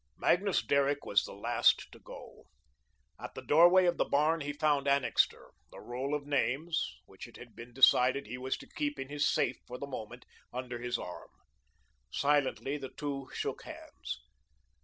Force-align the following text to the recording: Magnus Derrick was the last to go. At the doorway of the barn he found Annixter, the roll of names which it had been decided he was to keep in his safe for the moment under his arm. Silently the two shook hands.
Magnus 0.17 0.63
Derrick 0.63 1.05
was 1.05 1.25
the 1.25 1.33
last 1.33 1.91
to 1.91 1.99
go. 1.99 2.47
At 3.19 3.35
the 3.35 3.43
doorway 3.43 3.85
of 3.85 3.97
the 3.97 4.05
barn 4.09 4.41
he 4.41 4.51
found 4.51 4.87
Annixter, 4.87 5.51
the 5.69 5.79
roll 5.79 6.15
of 6.15 6.25
names 6.25 6.95
which 7.05 7.27
it 7.27 7.37
had 7.37 7.55
been 7.55 7.71
decided 7.71 8.25
he 8.25 8.39
was 8.39 8.57
to 8.57 8.67
keep 8.73 8.97
in 8.97 9.09
his 9.09 9.29
safe 9.31 9.57
for 9.67 9.77
the 9.77 9.85
moment 9.85 10.25
under 10.51 10.79
his 10.79 10.97
arm. 10.97 11.29
Silently 12.09 12.77
the 12.77 12.89
two 12.89 13.29
shook 13.31 13.61
hands. 13.61 14.23